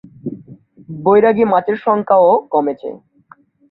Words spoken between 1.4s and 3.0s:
মাছের সংখ্যাও কমেছে।